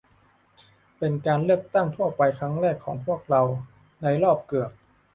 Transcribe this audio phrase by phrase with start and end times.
[0.97, 3.41] เป็นการเลือกตั้งทั่วไปครั้งแรกของพวกเรา
[4.01, 4.71] ในรอบเกือบ